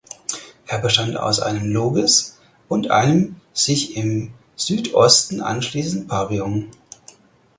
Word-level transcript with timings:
Er 0.65 0.79
bestand 0.79 1.15
aus 1.15 1.39
einem 1.39 1.71
Logis 1.71 2.39
und 2.67 2.89
einem 2.89 3.35
sich 3.53 3.95
im 3.97 4.33
Südosten 4.55 5.41
anschließenden 5.41 6.07
Pavillon. 6.07 6.71